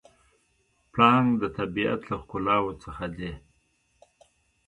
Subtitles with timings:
[0.91, 3.31] پړانګ د طبیعت له ښکلاوو څخه دی.